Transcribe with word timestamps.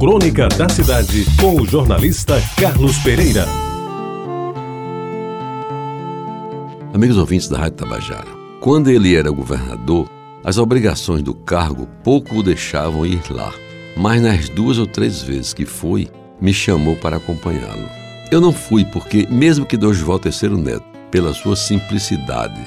Crônica 0.00 0.48
da 0.48 0.66
Cidade, 0.66 1.26
com 1.38 1.60
o 1.60 1.66
jornalista 1.66 2.42
Carlos 2.58 2.96
Pereira. 3.00 3.44
Amigos 6.94 7.18
ouvintes 7.18 7.50
da 7.50 7.58
Rádio 7.58 7.76
Tabajara, 7.76 8.28
quando 8.62 8.88
ele 8.88 9.14
era 9.14 9.30
governador, 9.30 10.08
as 10.42 10.56
obrigações 10.56 11.22
do 11.22 11.34
cargo 11.34 11.86
pouco 12.02 12.36
o 12.36 12.42
deixavam 12.42 13.04
ir 13.04 13.20
lá. 13.28 13.52
Mas 13.94 14.22
nas 14.22 14.48
duas 14.48 14.78
ou 14.78 14.86
três 14.86 15.20
vezes 15.20 15.52
que 15.52 15.66
foi, 15.66 16.08
me 16.40 16.54
chamou 16.54 16.96
para 16.96 17.18
acompanhá-lo. 17.18 17.86
Eu 18.32 18.40
não 18.40 18.54
fui 18.54 18.86
porque, 18.86 19.26
mesmo 19.30 19.66
que 19.66 19.76
Dorival 19.76 20.18
Terceiro 20.18 20.56
Neto, 20.56 20.86
pela 21.10 21.34
sua 21.34 21.56
simplicidade, 21.56 22.58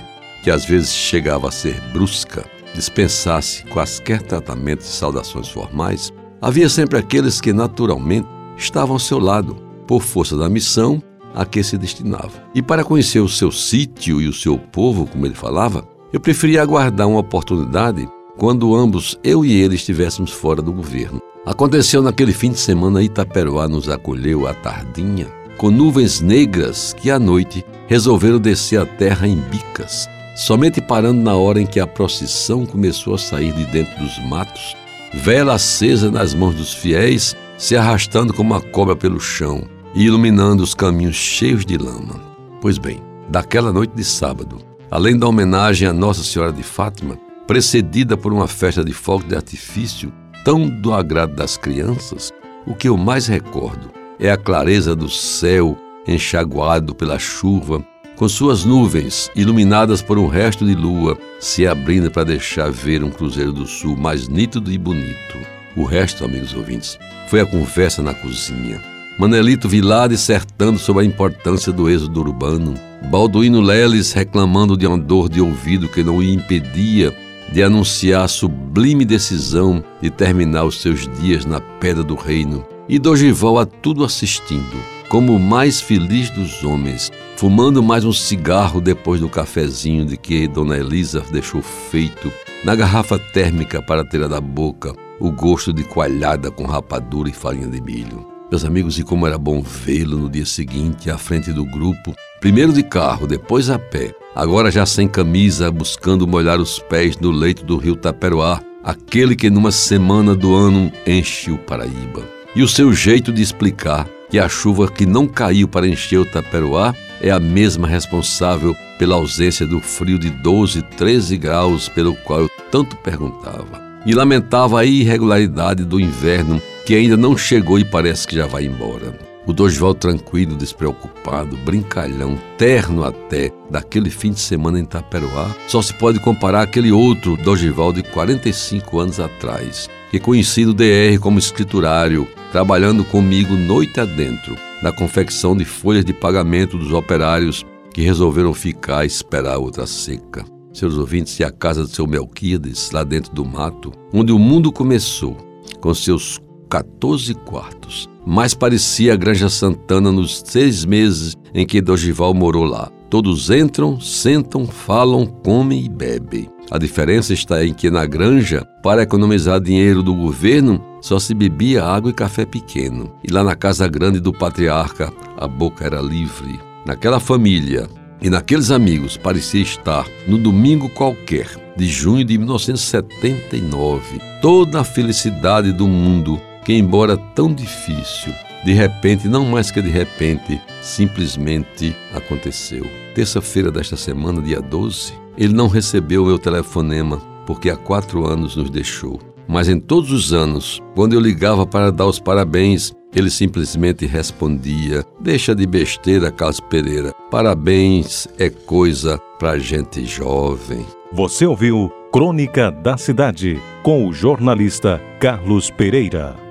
que 0.43 0.51
às 0.51 0.65
vezes 0.65 0.93
chegava 0.93 1.47
a 1.47 1.51
ser 1.51 1.81
brusca, 1.91 2.45
dispensasse 2.75 3.63
quaisquer 3.65 4.21
tratamentos 4.21 4.85
e 4.85 4.91
saudações 4.91 5.47
formais, 5.47 6.13
havia 6.43 6.67
sempre 6.67 6.99
aqueles 6.99 7.39
que 7.39 7.53
naturalmente 7.53 8.27
estavam 8.57 8.95
ao 8.95 8.99
seu 8.99 9.17
lado, 9.17 9.55
por 9.87 10.01
força 10.01 10.35
da 10.35 10.49
missão 10.49 11.01
a 11.33 11.45
que 11.45 11.63
se 11.63 11.77
destinava. 11.77 12.31
E 12.53 12.61
para 12.61 12.83
conhecer 12.83 13.21
o 13.21 13.29
seu 13.29 13.49
sítio 13.49 14.21
e 14.21 14.27
o 14.27 14.33
seu 14.33 14.57
povo, 14.57 15.07
como 15.07 15.25
ele 15.25 15.33
falava, 15.33 15.87
eu 16.11 16.19
preferia 16.19 16.61
aguardar 16.61 17.07
uma 17.07 17.21
oportunidade 17.21 18.07
quando 18.37 18.75
ambos, 18.75 19.17
eu 19.23 19.45
e 19.45 19.53
ele, 19.53 19.75
estivéssemos 19.75 20.31
fora 20.31 20.61
do 20.61 20.73
governo. 20.73 21.21
Aconteceu 21.45 22.01
naquele 22.01 22.33
fim 22.33 22.51
de 22.51 22.59
semana, 22.59 23.01
Itaperoá 23.01 23.69
nos 23.69 23.87
acolheu 23.87 24.45
à 24.45 24.53
tardinha, 24.53 25.27
com 25.57 25.71
nuvens 25.71 26.19
negras 26.19 26.93
que 26.93 27.09
à 27.09 27.17
noite 27.17 27.65
resolveram 27.87 28.37
descer 28.37 28.81
a 28.81 28.85
terra 28.85 29.27
em 29.27 29.37
bicas, 29.37 30.09
somente 30.35 30.81
parando 30.81 31.21
na 31.21 31.35
hora 31.35 31.61
em 31.61 31.65
que 31.65 31.79
a 31.79 31.87
procissão 31.87 32.65
começou 32.65 33.15
a 33.15 33.17
sair 33.17 33.53
de 33.53 33.65
dentro 33.65 33.97
dos 33.97 34.19
matos, 34.25 34.75
vela 35.13 35.53
acesa 35.53 36.09
nas 36.09 36.33
mãos 36.33 36.55
dos 36.55 36.73
fiéis, 36.73 37.35
se 37.57 37.77
arrastando 37.77 38.33
como 38.33 38.53
uma 38.53 38.61
cobra 38.61 38.95
pelo 38.95 39.19
chão 39.19 39.63
e 39.93 40.03
iluminando 40.05 40.63
os 40.63 40.73
caminhos 40.73 41.15
cheios 41.15 41.65
de 41.65 41.77
lama. 41.77 42.19
Pois 42.59 42.77
bem, 42.77 43.01
daquela 43.29 43.71
noite 43.71 43.93
de 43.95 44.03
sábado, 44.03 44.57
além 44.89 45.17
da 45.17 45.27
homenagem 45.27 45.87
à 45.87 45.93
Nossa 45.93 46.23
Senhora 46.23 46.51
de 46.51 46.63
Fátima, 46.63 47.17
precedida 47.45 48.17
por 48.17 48.33
uma 48.33 48.47
festa 48.47 48.83
de 48.83 48.93
fogo 48.93 49.25
de 49.25 49.35
artifício 49.35 50.11
tão 50.43 50.67
do 50.67 50.93
agrado 50.93 51.35
das 51.35 51.57
crianças, 51.57 52.31
o 52.65 52.73
que 52.73 52.87
eu 52.89 52.97
mais 52.97 53.27
recordo 53.27 53.91
é 54.19 54.31
a 54.31 54.37
clareza 54.37 54.95
do 54.95 55.09
céu 55.09 55.77
enxaguado 56.07 56.93
pela 56.93 57.19
chuva, 57.19 57.85
com 58.15 58.29
suas 58.29 58.63
nuvens 58.63 59.29
iluminadas 59.35 60.01
por 60.01 60.17
um 60.17 60.27
resto 60.27 60.65
de 60.65 60.75
lua 60.75 61.17
se 61.39 61.67
abrindo 61.67 62.11
para 62.11 62.23
deixar 62.23 62.71
ver 62.71 63.03
um 63.03 63.09
Cruzeiro 63.09 63.51
do 63.51 63.65
Sul 63.65 63.95
mais 63.97 64.27
nítido 64.27 64.71
e 64.71 64.77
bonito. 64.77 65.37
O 65.75 65.83
resto, 65.83 66.23
amigos 66.23 66.53
ouvintes, 66.53 66.99
foi 67.27 67.39
a 67.41 67.45
conversa 67.45 68.01
na 68.01 68.13
cozinha. 68.13 68.79
Manelito 69.17 69.69
Vilar 69.69 70.09
dissertando 70.09 70.79
sobre 70.79 71.03
a 71.03 71.05
importância 71.05 71.71
do 71.71 71.89
êxodo 71.89 72.19
urbano, 72.19 72.73
Balduíno 73.11 73.61
Leles 73.61 74.11
reclamando 74.11 74.75
de 74.75 74.87
uma 74.87 74.97
dor 74.97 75.29
de 75.29 75.39
ouvido 75.39 75.87
que 75.87 76.03
não 76.03 76.17
o 76.17 76.23
impedia 76.23 77.15
de 77.51 77.61
anunciar 77.61 78.23
a 78.23 78.27
sublime 78.27 79.05
decisão 79.05 79.83
de 80.01 80.09
terminar 80.09 80.65
os 80.65 80.81
seus 80.81 81.07
dias 81.19 81.45
na 81.45 81.61
Pedra 81.61 82.03
do 82.03 82.15
Reino, 82.15 82.65
e 82.89 82.97
Dogival 82.97 83.59
a 83.59 83.65
tudo 83.65 84.03
assistindo, 84.03 84.75
como 85.09 85.35
o 85.35 85.39
mais 85.39 85.79
feliz 85.79 86.31
dos 86.31 86.63
homens, 86.63 87.11
fumando 87.35 87.81
mais 87.81 88.05
um 88.05 88.13
cigarro 88.13 88.79
depois 88.79 89.19
do 89.19 89.29
cafezinho 89.29 90.05
de 90.05 90.17
que 90.17 90.47
Dona 90.47 90.77
Elisa 90.77 91.23
deixou 91.31 91.61
feito 91.61 92.31
na 92.63 92.75
garrafa 92.75 93.19
térmica 93.19 93.81
para 93.81 94.05
ter 94.05 94.27
da 94.27 94.39
boca 94.39 94.93
o 95.19 95.31
gosto 95.31 95.73
de 95.73 95.83
coalhada 95.83 96.51
com 96.51 96.65
rapadura 96.65 97.29
e 97.29 97.33
farinha 97.33 97.67
de 97.67 97.81
milho. 97.81 98.25
Meus 98.49 98.63
amigos, 98.63 98.99
e 98.99 99.03
como 99.03 99.25
era 99.25 99.37
bom 99.37 99.61
vê-lo 99.61 100.17
no 100.17 100.29
dia 100.29 100.45
seguinte 100.45 101.09
à 101.09 101.17
frente 101.17 101.51
do 101.51 101.65
grupo, 101.65 102.13
primeiro 102.39 102.71
de 102.71 102.83
carro, 102.83 103.25
depois 103.25 103.69
a 103.69 103.79
pé, 103.79 104.13
agora 104.35 104.69
já 104.69 104.85
sem 104.85 105.07
camisa, 105.07 105.71
buscando 105.71 106.27
molhar 106.27 106.59
os 106.59 106.77
pés 106.77 107.17
no 107.17 107.31
leito 107.31 107.65
do 107.65 107.77
rio 107.77 107.95
Taperoá, 107.95 108.61
aquele 108.83 109.35
que 109.35 109.49
numa 109.49 109.71
semana 109.71 110.35
do 110.35 110.53
ano 110.55 110.91
enche 111.07 111.51
o 111.51 111.57
Paraíba. 111.57 112.23
E 112.55 112.61
o 112.61 112.67
seu 112.67 112.93
jeito 112.93 113.31
de 113.31 113.41
explicar 113.41 114.07
que 114.29 114.37
a 114.37 114.47
chuva 114.47 114.87
que 114.87 115.05
não 115.05 115.27
caiu 115.27 115.67
para 115.67 115.87
encher 115.87 116.19
o 116.19 116.25
Taperoá 116.25 116.93
é 117.23 117.31
a 117.31 117.39
mesma 117.39 117.87
responsável 117.87 118.75
pela 118.99 119.15
ausência 119.15 119.65
do 119.65 119.79
frio 119.79 120.19
de 120.19 120.29
12, 120.29 120.81
13 120.81 121.37
graus 121.37 121.87
pelo 121.87 122.13
qual 122.17 122.41
eu 122.41 122.49
tanto 122.69 122.97
perguntava. 122.97 123.81
E 124.05 124.13
lamentava 124.13 124.81
a 124.81 124.85
irregularidade 124.85 125.85
do 125.85 126.01
inverno 126.01 126.61
que 126.85 126.93
ainda 126.93 127.15
não 127.15 127.37
chegou 127.37 127.79
e 127.79 127.85
parece 127.85 128.27
que 128.27 128.35
já 128.35 128.45
vai 128.45 128.65
embora. 128.65 129.17
O 129.45 129.53
Dosval 129.53 129.93
tranquilo, 129.93 130.55
despreocupado, 130.55 131.55
brincalhão, 131.57 132.37
terno 132.57 133.05
até, 133.05 133.51
daquele 133.69 134.09
fim 134.09 134.31
de 134.31 134.39
semana 134.39 134.79
em 134.79 134.85
Taperoá, 134.85 135.49
só 135.67 135.81
se 135.81 135.93
pode 135.93 136.19
comparar 136.19 136.61
aquele 136.61 136.91
outro 136.91 137.37
Dosval 137.37 137.93
de 137.93 138.03
45 138.03 138.99
anos 138.99 139.19
atrás, 139.19 139.89
que 140.13 140.19
conheci 140.19 140.63
do 140.63 140.75
DR 140.75 141.17
como 141.19 141.39
escriturário, 141.39 142.27
trabalhando 142.51 143.03
comigo 143.03 143.55
noite 143.55 143.99
adentro, 143.99 144.55
na 144.83 144.91
confecção 144.91 145.57
de 145.57 145.65
folhas 145.65 146.05
de 146.05 146.13
pagamento 146.13 146.77
dos 146.77 146.93
operários 146.93 147.65
que 147.91 148.03
resolveram 148.03 148.53
ficar 148.53 148.99
a 148.99 149.05
esperar 149.07 149.57
outra 149.57 149.87
seca. 149.87 150.45
Seus 150.71 150.99
ouvintes, 150.99 151.39
e 151.39 151.43
a 151.43 151.49
casa 151.49 151.81
do 151.81 151.89
seu 151.89 152.05
Melquiades, 152.05 152.91
lá 152.91 153.03
dentro 153.03 153.33
do 153.33 153.43
mato, 153.43 153.91
onde 154.13 154.31
o 154.31 154.37
mundo 154.37 154.71
começou, 154.71 155.35
com 155.81 155.91
seus 155.95 156.39
14 156.69 157.33
quartos. 157.33 158.07
Mais 158.23 158.53
parecia 158.53 159.13
a 159.13 159.17
Granja 159.17 159.49
Santana 159.49 160.11
nos 160.11 160.43
seis 160.45 160.85
meses 160.85 161.35
em 161.55 161.65
que 161.65 161.81
Dogival 161.81 162.35
morou 162.35 162.65
lá. 162.65 162.91
Todos 163.09 163.49
entram, 163.49 163.99
sentam, 163.99 164.67
falam, 164.67 165.25
comem 165.25 165.85
e 165.85 165.89
bebem. 165.89 166.47
A 166.73 166.79
diferença 166.79 167.35
está 167.35 167.63
em 167.63 167.71
que 167.71 167.91
na 167.91 168.03
granja, 168.03 168.65
para 168.81 169.03
economizar 169.03 169.61
dinheiro 169.61 170.01
do 170.01 170.15
governo, 170.15 170.83
só 171.03 171.19
se 171.19 171.35
bebia 171.35 171.83
água 171.85 172.09
e 172.09 172.13
café 172.15 172.47
pequeno. 172.47 173.13
E 173.23 173.31
lá 173.31 173.43
na 173.43 173.55
casa 173.55 173.87
grande 173.87 174.19
do 174.19 174.33
patriarca, 174.33 175.13
a 175.37 175.47
boca 175.47 175.85
era 175.85 176.01
livre. 176.01 176.59
Naquela 176.83 177.19
família 177.19 177.87
e 178.19 178.27
naqueles 178.27 178.71
amigos 178.71 179.15
parecia 179.17 179.61
estar 179.61 180.07
no 180.27 180.35
domingo 180.39 180.89
qualquer 180.89 181.45
de 181.77 181.85
junho 181.85 182.25
de 182.25 182.39
1979. 182.39 184.19
Toda 184.41 184.79
a 184.79 184.83
felicidade 184.83 185.71
do 185.71 185.87
mundo, 185.87 186.41
que 186.65 186.73
embora 186.73 187.15
tão 187.35 187.53
difícil, 187.53 188.33
de 188.65 188.73
repente, 188.73 189.27
não 189.27 189.45
mais 189.45 189.69
que 189.69 189.79
de 189.79 189.91
repente, 189.91 190.59
simplesmente 190.81 191.95
aconteceu. 192.15 192.83
Terça-feira 193.13 193.69
desta 193.69 193.95
semana, 193.95 194.41
dia 194.41 194.59
12, 194.59 195.21
ele 195.37 195.53
não 195.53 195.67
recebeu 195.67 196.25
meu 196.25 196.39
telefonema 196.39 197.21
porque 197.45 197.69
há 197.69 197.75
quatro 197.75 198.25
anos 198.25 198.55
nos 198.55 198.69
deixou. 198.69 199.19
Mas 199.47 199.67
em 199.67 199.79
todos 199.79 200.11
os 200.11 200.31
anos, 200.31 200.81
quando 200.95 201.13
eu 201.13 201.19
ligava 201.19 201.65
para 201.65 201.91
dar 201.91 202.05
os 202.05 202.19
parabéns, 202.19 202.93
ele 203.13 203.29
simplesmente 203.29 204.05
respondia: 204.05 205.03
Deixa 205.19 205.53
de 205.53 205.65
besteira, 205.67 206.31
Carlos 206.31 206.59
Pereira. 206.59 207.13
Parabéns 207.29 208.27
é 208.37 208.49
coisa 208.49 209.19
para 209.37 209.59
gente 209.59 210.05
jovem. 210.05 210.85
Você 211.11 211.45
ouviu 211.45 211.91
Crônica 212.11 212.71
da 212.71 212.97
Cidade 212.97 213.59
com 213.83 214.07
o 214.07 214.13
jornalista 214.13 215.01
Carlos 215.19 215.69
Pereira. 215.69 216.42